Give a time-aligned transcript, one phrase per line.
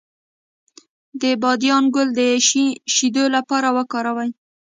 [1.21, 2.19] د بادیان ګل د
[2.95, 4.29] شیدو لپاره وکاروئ